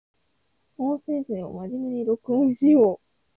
[0.79, 2.99] 法政生は真面目に録音しよう